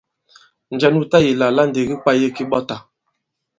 Njɛ 0.73 0.87
nu 0.91 1.01
tayī 1.11 1.31
àlà 1.35 1.45
àla 1.49 1.63
ndì 1.69 1.79
ki 1.87 1.95
kwāye 2.01 2.27
ki 2.35 2.43
ɓɔtà? 2.51 2.75